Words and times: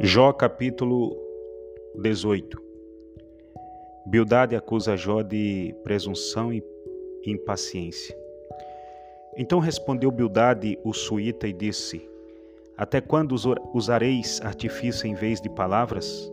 Jó 0.00 0.32
capítulo 0.32 1.16
18 2.02 2.60
Bildade 4.06 4.56
acusa 4.56 4.96
Jó 4.96 5.22
de 5.22 5.72
presunção 5.84 6.52
e 6.52 6.62
impaciência. 7.24 8.16
Então 9.36 9.60
respondeu 9.60 10.10
Bildade 10.10 10.76
o 10.84 10.92
suíta 10.92 11.46
e 11.46 11.52
disse: 11.52 12.10
Até 12.76 13.00
quando 13.00 13.36
usareis 13.72 14.40
artifício 14.42 15.06
em 15.06 15.14
vez 15.14 15.40
de 15.40 15.48
palavras? 15.48 16.30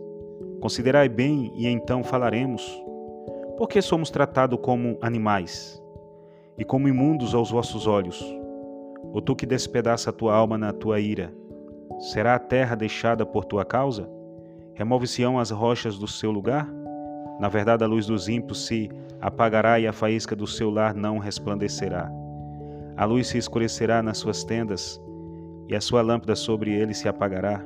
Considerai 0.60 1.08
bem 1.08 1.52
e 1.54 1.68
então 1.68 2.02
falaremos. 2.02 2.62
Porque 3.56 3.80
somos 3.80 4.10
tratados 4.10 4.58
como 4.60 4.98
animais 5.00 5.80
e 6.58 6.64
como 6.64 6.88
imundos 6.88 7.32
aos 7.32 7.52
vossos 7.52 7.86
olhos? 7.86 8.20
Ou 9.12 9.22
tu 9.22 9.36
que 9.36 9.46
despedaça 9.46 10.10
a 10.10 10.12
tua 10.12 10.34
alma 10.34 10.58
na 10.58 10.72
tua 10.72 10.98
ira, 10.98 11.32
Será 12.02 12.34
a 12.34 12.38
terra 12.40 12.74
deixada 12.74 13.24
por 13.24 13.44
tua 13.44 13.64
causa? 13.64 14.10
Remove-se-ão 14.74 15.38
as 15.38 15.52
rochas 15.52 15.96
do 15.96 16.08
seu 16.08 16.32
lugar? 16.32 16.68
Na 17.38 17.48
verdade, 17.48 17.84
a 17.84 17.86
luz 17.86 18.06
dos 18.06 18.28
ímpios 18.28 18.66
se 18.66 18.90
apagará 19.20 19.78
e 19.78 19.86
a 19.86 19.92
faísca 19.92 20.34
do 20.34 20.44
seu 20.44 20.68
lar 20.68 20.96
não 20.96 21.18
resplandecerá. 21.18 22.10
A 22.96 23.04
luz 23.04 23.28
se 23.28 23.38
escurecerá 23.38 24.02
nas 24.02 24.18
suas 24.18 24.42
tendas 24.42 25.00
e 25.68 25.76
a 25.76 25.80
sua 25.80 26.02
lâmpada 26.02 26.34
sobre 26.34 26.72
ele 26.72 26.92
se 26.92 27.08
apagará. 27.08 27.64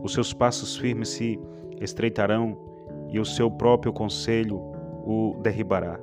Os 0.00 0.12
seus 0.12 0.32
passos 0.32 0.76
firmes 0.76 1.08
se 1.08 1.36
estreitarão 1.80 2.56
e 3.10 3.18
o 3.18 3.24
seu 3.24 3.50
próprio 3.50 3.92
conselho 3.92 4.58
o 5.04 5.40
derribará. 5.42 5.98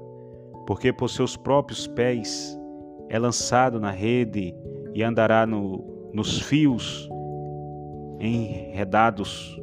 Porque 0.68 0.92
por 0.92 1.10
seus 1.10 1.38
próprios 1.38 1.88
pés 1.88 2.60
é 3.08 3.18
lançado 3.18 3.80
na 3.80 3.90
rede 3.90 4.54
e 4.94 5.02
andará 5.02 5.46
no, 5.46 6.12
nos 6.14 6.42
fios 6.42 7.10
enredados. 8.26 9.60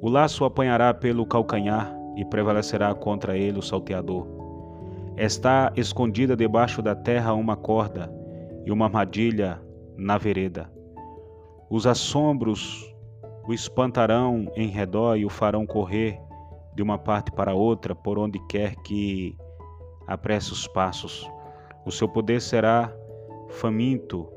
O 0.00 0.08
laço 0.08 0.44
apanhará 0.44 0.92
pelo 0.92 1.26
calcanhar 1.26 1.94
e 2.16 2.24
prevalecerá 2.24 2.94
contra 2.94 3.36
ele 3.36 3.58
o 3.58 3.62
salteador. 3.62 4.26
Está 5.16 5.72
escondida 5.76 6.36
debaixo 6.36 6.82
da 6.82 6.94
terra 6.94 7.34
uma 7.34 7.56
corda 7.56 8.12
e 8.64 8.72
uma 8.72 8.86
armadilha 8.86 9.60
na 9.96 10.18
vereda. 10.18 10.70
Os 11.68 11.86
assombros 11.86 12.90
o 13.46 13.52
espantarão 13.52 14.50
em 14.54 14.68
redor 14.68 15.16
e 15.16 15.24
o 15.24 15.28
farão 15.28 15.66
correr 15.66 16.20
de 16.74 16.82
uma 16.82 16.98
parte 16.98 17.32
para 17.32 17.54
outra 17.54 17.94
por 17.94 18.18
onde 18.18 18.38
quer 18.46 18.76
que 18.76 19.36
apresse 20.06 20.52
os 20.52 20.66
passos. 20.68 21.28
O 21.84 21.90
seu 21.90 22.08
poder 22.08 22.40
será 22.40 22.92
faminto 23.48 24.28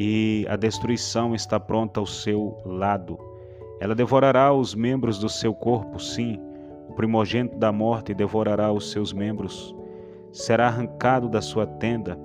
e 0.00 0.46
a 0.48 0.54
destruição 0.54 1.34
está 1.34 1.58
pronta 1.58 1.98
ao 1.98 2.06
seu 2.06 2.56
lado. 2.64 3.18
Ela 3.80 3.96
devorará 3.96 4.52
os 4.52 4.72
membros 4.72 5.18
do 5.18 5.28
seu 5.28 5.52
corpo, 5.52 5.98
sim, 5.98 6.40
o 6.88 6.92
primogênito 6.92 7.58
da 7.58 7.72
morte 7.72 8.14
devorará 8.14 8.72
os 8.72 8.92
seus 8.92 9.12
membros. 9.12 9.74
Será 10.30 10.68
arrancado 10.68 11.28
da 11.28 11.42
sua 11.42 11.66
tenda, 11.66 12.16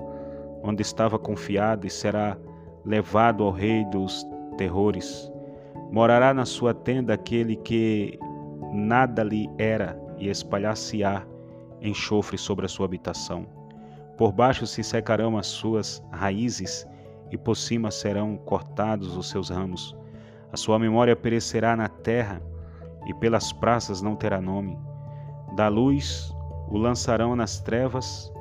onde 0.62 0.84
estava 0.84 1.18
confiado, 1.18 1.88
e 1.88 1.90
será 1.90 2.38
levado 2.86 3.44
ao 3.44 3.50
rei 3.50 3.84
dos 3.86 4.24
terrores. 4.56 5.32
Morará 5.92 6.32
na 6.32 6.46
sua 6.46 6.76
tenda 6.76 7.16
aquele 7.16 7.56
que 7.56 8.20
nada 8.72 9.24
lhe 9.24 9.50
era, 9.58 10.00
e 10.20 10.30
espalhar-se-á 10.30 11.24
enxofre 11.82 12.38
sobre 12.38 12.68
a 12.68 12.70
sua 12.70 12.86
habitação. 12.86 13.48
Por 14.16 14.32
baixo 14.32 14.68
se 14.68 14.84
secarão 14.84 15.40
as 15.40 15.48
suas 15.48 16.04
raízes, 16.12 16.88
e 17.34 17.38
por 17.38 17.58
cima 17.58 17.90
serão 17.90 18.38
cortados 18.38 19.18
os 19.18 19.32
seus 19.32 19.50
ramos. 19.50 19.98
A 20.52 20.56
sua 20.56 20.78
memória 20.78 21.16
perecerá 21.16 21.76
na 21.76 21.90
terra, 21.90 22.40
e 23.08 23.14
pelas 23.16 23.52
praças 23.52 24.04
não 24.04 24.16
terá 24.16 24.40
nome. 24.40 24.78
Da 25.56 25.68
luz 25.68 26.32
o 26.70 26.78
lançarão 26.78 27.36
nas 27.36 27.60
trevas, 27.60 28.32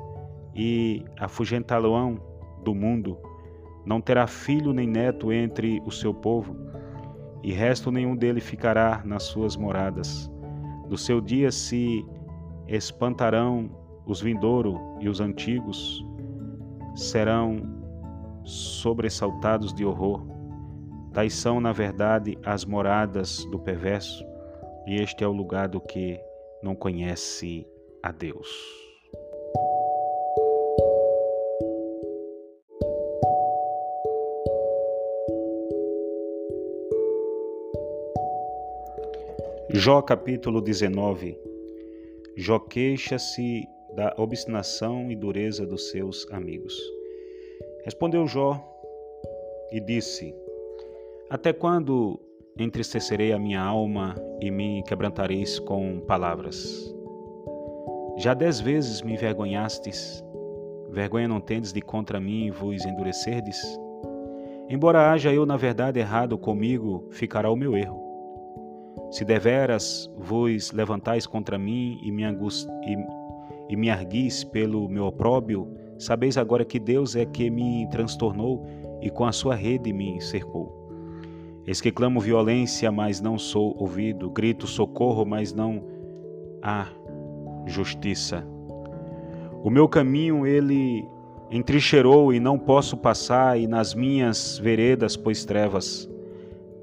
e 0.55 1.03
afugentá-lo-ão 1.19 2.21
do 2.63 2.75
mundo. 2.75 3.17
Não 3.83 3.99
terá 3.99 4.27
filho 4.27 4.71
nem 4.71 4.87
neto 4.87 5.33
entre 5.33 5.81
o 5.87 5.91
seu 5.91 6.13
povo, 6.13 6.55
e 7.41 7.51
resto 7.51 7.91
nenhum 7.91 8.15
dele 8.15 8.39
ficará 8.39 9.01
nas 9.03 9.23
suas 9.23 9.57
moradas. 9.57 10.31
Do 10.87 10.97
seu 10.99 11.19
dia 11.19 11.51
se 11.51 12.05
espantarão 12.67 13.71
os 14.05 14.21
vindouro 14.21 14.79
e 14.99 15.09
os 15.09 15.19
antigos 15.19 16.05
serão 16.95 17.82
sobressaltados 18.43 19.73
de 19.73 19.85
horror. 19.85 20.25
Tais 21.13 21.33
são, 21.33 21.61
na 21.61 21.71
verdade, 21.71 22.37
as 22.43 22.65
moradas 22.65 23.45
do 23.45 23.59
perverso, 23.59 24.25
e 24.87 24.95
este 24.95 25.23
é 25.23 25.27
o 25.27 25.31
lugar 25.31 25.67
do 25.67 25.79
que 25.79 26.19
não 26.61 26.75
conhece 26.75 27.67
a 28.01 28.11
Deus. 28.11 28.49
Jó 39.69 40.01
capítulo 40.01 40.61
19 40.61 41.35
Jó 42.35 42.59
queixa-se 42.59 43.67
da 43.95 44.13
obstinação 44.17 45.11
e 45.11 45.15
dureza 45.15 45.65
dos 45.65 45.89
seus 45.91 46.27
amigos. 46.31 46.73
Respondeu 47.83 48.25
Jó 48.25 48.57
e 49.69 49.79
disse: 49.81 50.33
Até 51.29 51.51
quando 51.51 52.17
entristecerei 52.57 53.33
a 53.33 53.39
minha 53.39 53.61
alma 53.61 54.15
e 54.39 54.49
me 54.49 54.81
quebrantareis 54.83 55.59
com 55.59 55.99
palavras? 55.99 56.95
Já 58.17 58.33
dez 58.33 58.61
vezes 58.61 59.01
me 59.01 59.13
envergonhastes, 59.13 60.23
vergonha 60.91 61.27
não 61.27 61.41
tendes 61.41 61.73
de 61.73 61.81
contra 61.81 62.21
mim 62.21 62.51
vos 62.51 62.85
endurecerdes? 62.85 63.59
Embora 64.69 65.11
haja 65.11 65.33
eu 65.33 65.45
na 65.45 65.57
verdade 65.57 65.99
errado 65.99 66.37
comigo, 66.37 67.05
ficará 67.11 67.51
o 67.51 67.55
meu 67.55 67.75
erro. 67.75 68.01
Se 69.11 69.25
deveras 69.25 70.09
vos 70.17 70.71
levantais 70.71 71.27
contra 71.27 71.57
mim 71.57 71.99
e 72.01 72.11
me, 72.13 72.23
angust... 72.23 72.65
e... 72.87 72.95
e 73.73 73.75
me 73.75 73.89
arguis 73.89 74.45
pelo 74.45 74.87
meu 74.87 75.05
opróbio, 75.05 75.82
Sabeis 76.03 76.37
agora 76.37 76.65
que 76.65 76.79
Deus 76.79 77.15
é 77.15 77.25
que 77.25 77.49
me 77.49 77.87
transtornou 77.89 78.61
e 79.01 79.09
com 79.09 79.23
a 79.23 79.31
sua 79.31 79.55
rede 79.55 79.93
me 79.93 80.19
cercou. 80.19 80.83
Eis 81.65 81.79
que 81.79 81.93
clamo 81.93 82.19
violência, 82.19 82.91
mas 82.91 83.21
não 83.21 83.37
sou 83.37 83.73
ouvido, 83.79 84.29
grito 84.29 84.67
socorro, 84.67 85.25
mas 85.25 85.53
não 85.53 85.81
há 86.61 86.89
justiça. 87.65 88.45
O 89.63 89.69
meu 89.69 89.87
caminho 89.87 90.45
ele 90.45 91.07
entrincheirou 91.49 92.33
e 92.33 92.39
não 92.39 92.59
posso 92.59 92.97
passar, 92.97 93.57
e 93.57 93.65
nas 93.65 93.95
minhas 93.95 94.59
veredas 94.59 95.15
pôs 95.15 95.45
trevas. 95.45 96.09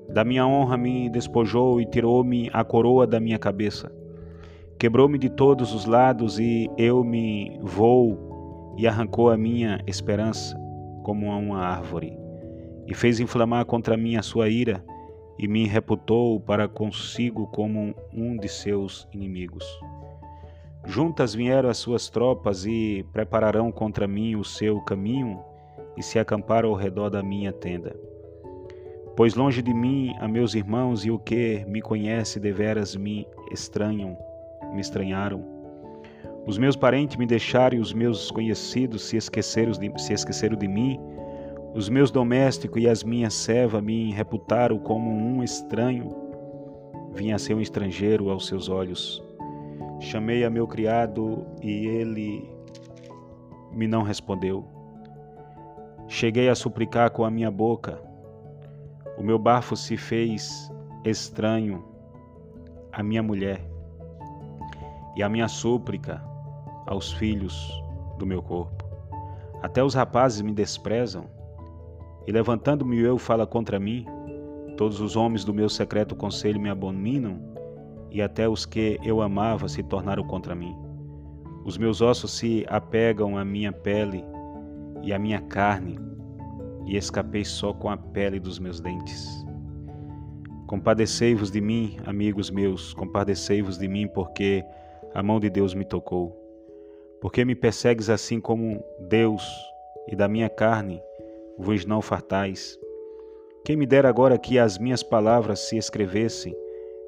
Da 0.08 0.24
minha 0.24 0.46
honra 0.46 0.78
me 0.78 1.10
despojou 1.10 1.78
e 1.78 1.84
tirou-me 1.84 2.48
a 2.54 2.64
coroa 2.64 3.06
da 3.06 3.20
minha 3.20 3.38
cabeça. 3.38 3.92
Quebrou-me 4.78 5.18
de 5.18 5.28
todos 5.28 5.74
os 5.74 5.84
lados 5.84 6.38
e 6.38 6.70
eu 6.78 7.04
me 7.04 7.60
vou 7.60 8.29
e 8.80 8.86
arrancou 8.86 9.28
a 9.28 9.36
minha 9.36 9.78
esperança 9.86 10.58
como 11.02 11.30
a 11.30 11.36
uma 11.36 11.58
árvore, 11.58 12.18
e 12.86 12.94
fez 12.94 13.20
inflamar 13.20 13.66
contra 13.66 13.94
mim 13.94 14.16
a 14.16 14.22
sua 14.22 14.48
ira, 14.48 14.82
e 15.38 15.46
me 15.46 15.66
reputou 15.66 16.40
para 16.40 16.66
consigo 16.66 17.46
como 17.48 17.94
um 18.10 18.38
de 18.38 18.48
seus 18.48 19.06
inimigos. 19.12 19.66
Juntas 20.86 21.34
vieram 21.34 21.68
as 21.68 21.76
suas 21.76 22.08
tropas 22.08 22.64
e 22.64 23.04
prepararão 23.12 23.70
contra 23.70 24.08
mim 24.08 24.34
o 24.34 24.44
seu 24.44 24.80
caminho 24.80 25.38
e 25.94 26.02
se 26.02 26.18
acamparam 26.18 26.70
ao 26.70 26.74
redor 26.74 27.10
da 27.10 27.22
minha 27.22 27.52
tenda. 27.52 27.94
Pois 29.14 29.34
longe 29.34 29.60
de 29.60 29.74
mim 29.74 30.14
a 30.20 30.26
meus 30.26 30.54
irmãos 30.54 31.04
e 31.04 31.10
o 31.10 31.18
que 31.18 31.66
me 31.68 31.82
conhece 31.82 32.40
deveras 32.40 32.96
me 32.96 33.26
estranham, 33.52 34.16
me 34.72 34.80
estranharam 34.80 35.59
os 36.46 36.56
meus 36.56 36.74
parentes 36.74 37.16
me 37.16 37.26
deixaram 37.26 37.76
e 37.76 37.80
os 37.80 37.92
meus 37.92 38.30
conhecidos 38.30 39.02
se 39.02 39.16
esqueceram 39.16 39.72
de, 39.72 39.92
se 40.02 40.12
esqueceram 40.12 40.56
de 40.56 40.66
mim. 40.66 40.98
Os 41.74 41.88
meus 41.88 42.10
domésticos 42.10 42.82
e 42.82 42.88
as 42.88 43.04
minhas 43.04 43.34
servas 43.34 43.82
me 43.82 44.10
reputaram 44.12 44.78
como 44.78 45.10
um 45.10 45.42
estranho. 45.42 46.16
Vinha 47.12 47.36
a 47.36 47.38
ser 47.38 47.54
um 47.54 47.60
estrangeiro 47.60 48.30
aos 48.30 48.46
seus 48.46 48.68
olhos. 48.68 49.22
Chamei 50.00 50.44
a 50.44 50.50
meu 50.50 50.66
criado 50.66 51.46
e 51.62 51.86
ele 51.86 52.50
me 53.70 53.86
não 53.86 54.02
respondeu. 54.02 54.64
Cheguei 56.08 56.48
a 56.48 56.54
suplicar 56.54 57.10
com 57.10 57.24
a 57.24 57.30
minha 57.30 57.50
boca. 57.50 58.00
O 59.18 59.22
meu 59.22 59.38
bafo 59.38 59.76
se 59.76 59.96
fez 59.96 60.72
estranho 61.04 61.84
à 62.90 63.02
minha 63.02 63.22
mulher. 63.22 63.60
E 65.14 65.22
a 65.22 65.28
minha 65.28 65.46
súplica 65.46 66.29
aos 66.86 67.12
filhos 67.12 67.70
do 68.18 68.26
meu 68.26 68.42
corpo. 68.42 68.84
Até 69.62 69.82
os 69.84 69.94
rapazes 69.94 70.40
me 70.40 70.52
desprezam, 70.52 71.24
e 72.26 72.32
levantando-me 72.32 72.98
eu 72.98 73.18
fala 73.18 73.46
contra 73.46 73.78
mim. 73.78 74.06
Todos 74.76 75.00
os 75.00 75.16
homens 75.16 75.44
do 75.44 75.52
meu 75.52 75.68
secreto 75.68 76.16
conselho 76.16 76.60
me 76.60 76.70
abominam, 76.70 77.38
e 78.10 78.22
até 78.22 78.48
os 78.48 78.64
que 78.64 78.98
eu 79.02 79.20
amava 79.20 79.68
se 79.68 79.82
tornaram 79.82 80.24
contra 80.24 80.54
mim. 80.54 80.74
Os 81.64 81.76
meus 81.76 82.00
ossos 82.00 82.32
se 82.32 82.64
apegam 82.68 83.36
à 83.36 83.44
minha 83.44 83.72
pele 83.72 84.24
e 85.02 85.12
à 85.12 85.18
minha 85.18 85.40
carne, 85.40 85.98
e 86.86 86.96
escapei 86.96 87.44
só 87.44 87.72
com 87.72 87.90
a 87.90 87.96
pele 87.96 88.40
dos 88.40 88.58
meus 88.58 88.80
dentes. 88.80 89.44
Compadecei-vos 90.66 91.50
de 91.50 91.60
mim, 91.60 91.96
amigos 92.06 92.50
meus, 92.50 92.94
compadecei-vos 92.94 93.76
de 93.76 93.88
mim, 93.88 94.06
porque 94.08 94.64
a 95.14 95.22
mão 95.22 95.40
de 95.40 95.50
Deus 95.50 95.74
me 95.74 95.84
tocou. 95.84 96.39
Porque 97.20 97.44
me 97.44 97.54
persegues 97.54 98.08
assim 98.08 98.40
como 98.40 98.82
Deus, 98.98 99.42
e 100.08 100.16
da 100.16 100.26
minha 100.26 100.48
carne 100.48 101.02
vos 101.58 101.84
não 101.84 102.00
fartais. 102.00 102.78
Quem 103.64 103.76
me 103.76 103.86
dera 103.86 104.08
agora 104.08 104.38
que 104.38 104.58
as 104.58 104.78
minhas 104.78 105.02
palavras 105.02 105.60
se 105.60 105.76
escrevessem, 105.76 106.56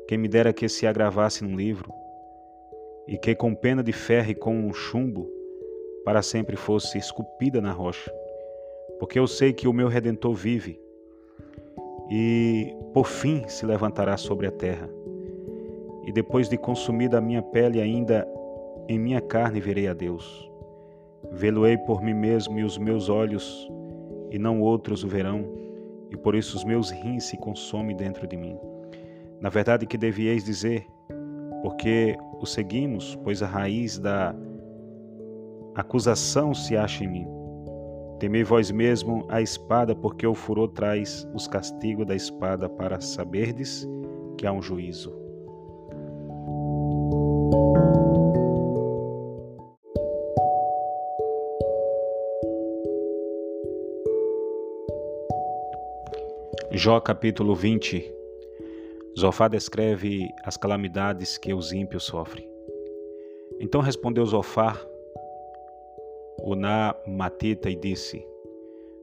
quem 0.06 0.19
me 0.19 0.29
dera 0.29 0.53
que 0.53 0.69
se 0.69 0.87
agravasse 0.87 1.43
num 1.43 1.56
livro, 1.56 1.91
e 3.09 3.17
que 3.17 3.35
com 3.35 3.55
pena 3.55 3.82
de 3.82 3.93
ferro 3.93 4.31
e 4.31 4.35
com 4.35 4.55
um 4.55 4.73
chumbo 4.73 5.29
para 6.05 6.23
sempre 6.23 6.56
fosse 6.56 6.99
esculpida 6.99 7.61
na 7.61 7.73
rocha. 7.73 8.12
Porque 8.99 9.19
eu 9.19 9.26
sei 9.26 9.53
que 9.53 9.67
o 9.67 9.73
meu 9.73 9.88
redentor 9.88 10.35
vive 10.35 10.79
e 12.11 12.75
por 12.93 13.06
fim 13.06 13.49
se 13.49 13.65
levantará 13.65 14.17
sobre 14.17 14.47
a 14.47 14.50
terra. 14.50 14.88
E 16.05 16.12
depois 16.12 16.49
de 16.49 16.56
consumida 16.56 17.19
a 17.19 17.20
minha 17.20 17.43
pele, 17.43 17.81
ainda 17.81 18.29
em 18.88 18.99
minha 18.99 19.20
carne 19.20 19.61
verei 19.61 19.88
a 19.88 19.94
Deus. 19.94 20.50
Vê-lo-ei 21.31 21.79
por 21.79 22.02
mim 22.02 22.14
mesmo 22.14 22.58
e 22.58 22.64
os 22.64 22.76
meus 22.79 23.08
olhos, 23.08 23.70
e 24.31 24.38
não 24.38 24.61
outros 24.61 25.05
o 25.05 25.08
verão, 25.08 25.44
e 26.11 26.17
por 26.17 26.34
isso 26.34 26.56
os 26.56 26.64
meus 26.64 26.90
rins 26.90 27.25
se 27.25 27.37
consomem 27.37 27.96
dentro 27.96 28.26
de 28.26 28.37
mim. 28.37 28.58
Na 29.40 29.49
verdade, 29.49 29.87
que 29.87 29.96
devieis 29.96 30.44
dizer, 30.44 30.87
porque 31.62 32.17
o 32.40 32.46
seguimos, 32.46 33.17
pois 33.23 33.43
a 33.43 33.46
raiz 33.46 33.99
da 33.99 34.34
acusação 35.75 36.52
se 36.55 36.76
acha 36.76 37.05
em 37.05 37.08
mim. 37.08 37.26
Temei 38.19 38.44
vós 38.44 38.70
mesmo 38.70 39.25
a 39.29 39.40
espada, 39.40 39.94
porque 39.94 40.26
o 40.26 40.34
furor 40.34 40.69
traz 40.69 41.26
os 41.34 41.49
castigos 41.49 42.06
da 42.06 42.14
espada 42.14 42.69
para 42.69 43.00
saberdes 43.00 43.88
que 44.37 44.46
há 44.46 44.52
um 44.52 44.62
juízo. 44.62 45.21
Jó 56.74 56.98
capítulo 57.00 57.54
20 57.54 58.10
Zofá 59.19 59.46
descreve 59.46 60.26
as 60.42 60.56
calamidades 60.56 61.36
que 61.36 61.52
os 61.52 61.70
ímpios 61.70 62.04
sofrem. 62.04 62.48
Então 63.60 63.82
respondeu 63.82 64.24
Zofá, 64.24 64.80
o 66.42 66.54
Na 66.54 66.96
Matita, 67.06 67.69
e 67.69 67.76
disse: 67.76 68.26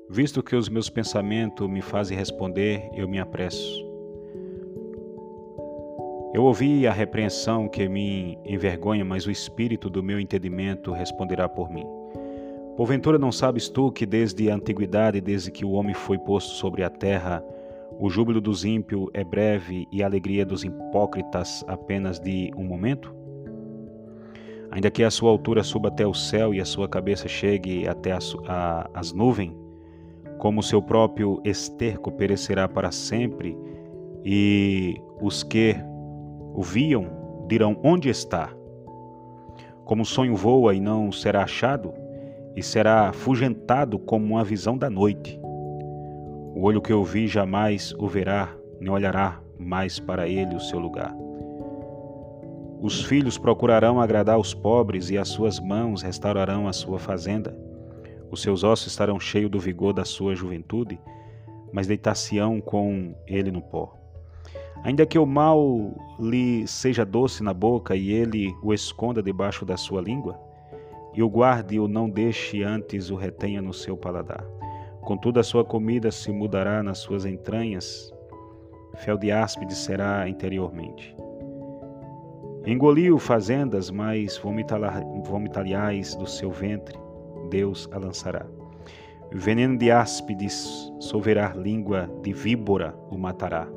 Visto 0.09 0.41
que 0.41 0.55
os 0.55 0.67
meus 0.67 0.89
pensamentos 0.89 1.69
me 1.69 1.79
fazem 1.79 2.17
responder, 2.17 2.89
eu 2.95 3.07
me 3.07 3.19
apresso. 3.19 3.87
Eu 6.33 6.45
ouvi 6.45 6.87
a 6.87 6.91
repreensão 6.91 7.69
que 7.69 7.87
me 7.87 8.39
envergonha, 8.43 9.05
mas 9.05 9.27
o 9.27 9.31
espírito 9.31 9.91
do 9.91 10.01
meu 10.01 10.19
entendimento 10.19 10.91
responderá 10.91 11.47
por 11.47 11.69
mim. 11.69 11.85
Porventura 12.75 13.19
não 13.19 13.31
sabes 13.31 13.69
tu 13.69 13.91
que 13.91 14.07
desde 14.07 14.49
a 14.49 14.55
antiguidade, 14.55 15.21
desde 15.21 15.51
que 15.51 15.63
o 15.63 15.71
homem 15.71 15.93
foi 15.93 16.17
posto 16.17 16.55
sobre 16.55 16.81
a 16.81 16.89
terra, 16.89 17.43
o 17.99 18.09
júbilo 18.09 18.39
dos 18.39 18.63
ímpios 18.63 19.09
é 19.13 19.25
breve 19.25 19.85
e 19.91 20.01
a 20.01 20.05
alegria 20.05 20.45
dos 20.45 20.63
hipócritas 20.63 21.65
apenas 21.67 22.17
de 22.17 22.49
um 22.55 22.63
momento? 22.63 23.13
Ainda 24.71 24.89
que 24.89 25.03
a 25.03 25.11
sua 25.11 25.29
altura 25.29 25.63
suba 25.63 25.89
até 25.89 26.07
o 26.07 26.13
céu 26.13 26.53
e 26.53 26.61
a 26.61 26.65
sua 26.65 26.87
cabeça 26.87 27.27
chegue 27.27 27.85
até 27.85 28.13
a, 28.47 28.89
as 28.93 29.11
nuvens, 29.11 29.53
como 30.37 30.63
seu 30.63 30.81
próprio 30.81 31.41
esterco 31.43 32.09
perecerá 32.09 32.69
para 32.69 32.89
sempre, 32.89 33.57
e 34.23 34.95
os 35.21 35.43
que 35.43 35.75
o 36.53 36.61
viam 36.61 37.05
dirão: 37.49 37.77
Onde 37.83 38.07
está? 38.07 38.49
Como 39.83 40.03
o 40.03 40.05
sonho 40.05 40.37
voa 40.37 40.73
e 40.73 40.79
não 40.79 41.11
será 41.11 41.43
achado, 41.43 41.91
e 42.55 42.63
será 42.63 43.09
afugentado 43.09 43.99
como 43.99 44.25
uma 44.25 44.43
visão 44.43 44.77
da 44.77 44.89
noite. 44.89 45.37
O 46.59 46.63
olho 46.63 46.81
que 46.81 46.91
eu 46.91 47.05
vi 47.05 47.25
jamais 47.25 47.93
o 47.97 48.05
verá, 48.05 48.53
nem 48.81 48.89
olhará 48.89 49.39
mais 49.57 49.97
para 49.97 50.27
ele 50.27 50.53
o 50.57 50.59
seu 50.59 50.77
lugar. 50.77 51.15
Os 52.81 53.01
filhos 53.01 53.37
procurarão 53.37 54.01
agradar 54.01 54.37
os 54.37 54.53
pobres 54.53 55.09
e 55.09 55.17
as 55.17 55.29
suas 55.29 55.57
mãos 55.57 56.01
restaurarão 56.01 56.67
a 56.67 56.73
sua 56.73 56.99
fazenda. 56.99 57.57
Os 58.29 58.41
seus 58.41 58.65
ossos 58.65 58.87
estarão 58.87 59.17
cheios 59.21 59.49
do 59.49 59.57
vigor 59.57 59.93
da 59.93 60.03
sua 60.03 60.35
juventude, 60.35 60.99
mas 61.71 61.87
deitar-se-ão 61.87 62.59
com 62.59 63.15
ele 63.25 63.51
no 63.51 63.61
pó. 63.61 63.95
Ainda 64.83 65.05
que 65.05 65.17
o 65.17 65.25
mal 65.25 65.93
lhe 66.19 66.67
seja 66.67 67.05
doce 67.05 67.41
na 67.41 67.53
boca 67.53 67.95
e 67.95 68.11
ele 68.11 68.53
o 68.61 68.73
esconda 68.73 69.23
debaixo 69.23 69.63
da 69.63 69.77
sua 69.77 70.01
língua, 70.01 70.37
e 71.13 71.23
o 71.23 71.29
guarde 71.29 71.75
e 71.75 71.79
o 71.79 71.87
não 71.87 72.09
deixe 72.09 72.63
antes 72.63 73.09
o 73.09 73.15
retenha 73.15 73.61
no 73.61 73.73
seu 73.73 73.95
paladar. 73.95 74.58
Contudo, 75.09 75.39
a 75.39 75.43
sua 75.43 75.65
comida 75.65 76.11
se 76.11 76.31
mudará 76.31 76.83
nas 76.83 76.99
suas 76.99 77.25
entranhas, 77.25 78.13
fel 78.97 79.17
de 79.17 79.31
áspide 79.31 79.73
será 79.73 80.29
interiormente. 80.29 81.15
Engoliu 82.63 83.17
fazendas, 83.17 83.89
mas 83.89 84.39
vomitariais 85.23 86.13
do 86.13 86.27
seu 86.27 86.51
ventre, 86.51 86.95
Deus 87.49 87.89
a 87.91 87.97
lançará. 87.97 88.45
Veneno 89.31 89.79
de 89.79 89.89
áspides, 89.89 90.93
solverá 90.99 91.55
língua 91.55 92.07
de 92.21 92.31
víbora 92.31 92.95
o 93.09 93.17
matará. 93.17 93.67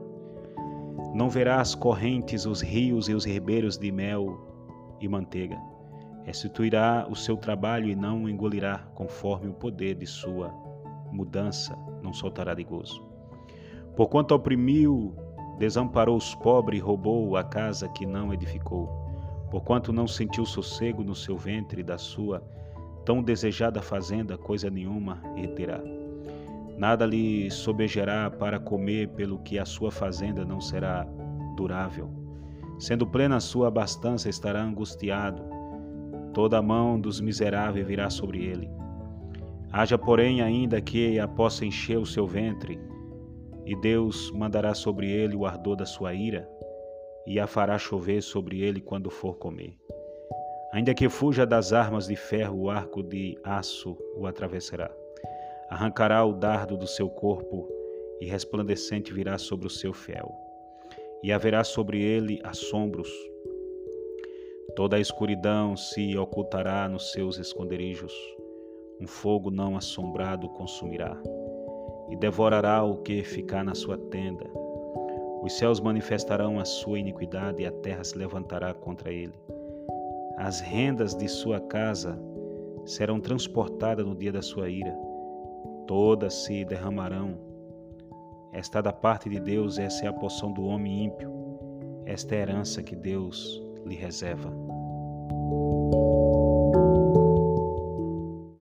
Não 1.15 1.31
verás 1.31 1.75
correntes, 1.75 2.45
os 2.45 2.61
rios 2.61 3.09
e 3.09 3.15
os 3.15 3.25
ribeiros 3.25 3.79
de 3.79 3.91
mel 3.91 4.39
e 5.01 5.09
manteiga. 5.09 5.59
Restituirá 6.25 7.07
o 7.09 7.17
seu 7.17 7.39
trabalho 7.39 7.89
e 7.89 7.97
não 7.97 8.29
engolirá 8.29 8.87
conforme 8.95 9.49
o 9.49 9.55
poder 9.55 9.95
de 9.95 10.07
sua 10.07 10.72
mudança 11.13 11.77
não 12.03 12.13
soltará 12.13 12.55
de 12.55 12.65
gozo. 12.65 13.03
Porquanto 13.97 14.35
oprimiu, 14.35 15.15
desamparou 15.59 16.17
os 16.17 16.35
pobres 16.35 16.81
e 16.81 16.83
roubou 16.83 17.37
a 17.37 17.45
casa 17.45 17.89
que 17.89 18.07
não 18.07 18.33
edificou. 18.33 18.89
Porquanto 19.51 19.93
não 19.93 20.07
sentiu 20.07 20.47
sossego 20.47 21.05
no 21.05 21.15
seu 21.15 21.37
ventre 21.37 21.83
da 21.83 21.99
sua 21.99 22.43
tão 23.05 23.23
desejada 23.23 23.83
fazenda, 23.83 24.39
coisa 24.39 24.71
nenhuma 24.71 25.21
reterá. 25.35 25.81
Nada 26.79 27.05
lhe 27.05 27.51
sobejará 27.51 28.31
para 28.31 28.59
comer, 28.59 29.09
pelo 29.11 29.39
que 29.41 29.59
a 29.59 29.65
sua 29.65 29.91
fazenda 29.91 30.45
não 30.45 30.61
será 30.61 31.07
durável. 31.57 32.11
Sendo 32.79 33.07
plena 33.07 33.37
a 33.37 33.41
sua 33.41 33.69
abastança, 33.69 34.29
estará 34.29 34.63
angustiado. 34.63 35.43
Toda 36.33 36.59
a 36.59 36.63
mão 36.63 36.99
dos 36.99 37.21
miseráveis 37.21 37.87
virá 37.87 38.09
sobre 38.09 38.43
ele. 38.45 38.71
Haja, 39.75 39.97
porém, 39.97 40.43
ainda 40.43 40.83
que 40.83 41.19
a 41.19 41.27
possa 41.27 41.65
encher 41.65 41.97
o 41.97 42.05
seu 42.05 42.27
ventre, 42.27 42.79
e 43.65 43.75
Deus 43.81 44.31
mandará 44.33 44.75
sobre 44.75 45.11
ele 45.11 45.35
o 45.35 45.47
ardor 45.47 45.77
da 45.77 45.87
sua 45.87 46.13
ira, 46.13 46.47
e 47.27 47.41
a 47.41 47.47
fará 47.47 47.79
chover 47.79 48.23
sobre 48.23 48.61
ele 48.61 48.83
quando 48.83 49.09
for 49.09 49.39
comer. 49.39 49.75
Ainda 50.75 50.93
que 50.93 51.09
fuja 51.09 51.47
das 51.47 51.73
armas 51.73 52.07
de 52.07 52.17
ferro, 52.17 52.65
o 52.65 52.71
arco 52.71 53.03
de 53.03 53.39
aço 53.43 53.97
o 54.15 54.27
atravessará. 54.27 54.91
Arrancará 55.71 56.23
o 56.23 56.35
dardo 56.35 56.77
do 56.77 56.87
seu 56.87 57.09
corpo, 57.09 57.67
e 58.21 58.27
resplandecente 58.27 59.11
virá 59.11 59.39
sobre 59.39 59.67
o 59.67 59.71
seu 59.71 59.95
fel. 59.95 60.31
E 61.23 61.33
haverá 61.33 61.65
sobre 61.65 62.03
ele 62.03 62.39
assombros. 62.45 63.09
Toda 64.77 64.97
a 64.97 65.01
escuridão 65.01 65.79
se 65.79 66.15
ocultará 66.19 66.87
nos 66.91 67.11
seus 67.13 67.39
esconderijos 67.39 68.13
um 69.03 69.07
fogo 69.07 69.51
não 69.51 69.77
assombrado 69.77 70.49
consumirá, 70.51 71.17
e 72.09 72.15
devorará 72.15 72.85
o 72.85 72.99
que 72.99 73.25
ficar 73.25 73.65
na 73.65 73.75
sua 73.75 73.99
tenda. 73.99 74.49
Os 75.43 75.55
céus 75.55 75.81
manifestarão 75.81 76.61
a 76.61 76.65
sua 76.65 77.01
iniquidade 77.01 77.63
e 77.63 77.67
a 77.67 77.73
terra 77.73 78.05
se 78.05 78.17
levantará 78.17 78.73
contra 78.73 79.13
ele. 79.13 79.35
As 80.37 80.61
rendas 80.61 81.17
de 81.17 81.27
sua 81.27 81.59
casa 81.59 82.17
serão 82.87 83.19
transportadas 83.19 84.07
no 84.07 84.15
dia 84.15 84.31
da 84.31 84.41
sua 84.41 84.71
ira, 84.71 84.97
todas 85.89 86.33
se 86.33 86.65
derramarão. 86.65 87.37
Esta 88.53 88.81
da 88.81 88.93
parte 88.93 89.29
de 89.29 89.41
Deus, 89.41 89.79
essa 89.79 90.05
é 90.05 90.09
a 90.09 90.13
porção 90.13 90.53
do 90.53 90.63
homem 90.63 91.07
ímpio, 91.07 91.33
esta 92.07 92.37
é 92.37 92.39
a 92.39 92.43
herança 92.43 92.85
que 92.85 92.95
Deus 92.95 93.61
lhe 93.85 93.97
reserva. 93.97 94.53